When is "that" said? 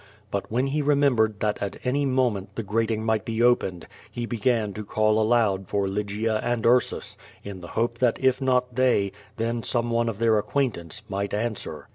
1.41-1.61, 7.99-8.17